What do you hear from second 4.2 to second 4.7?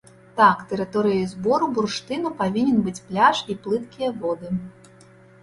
воды.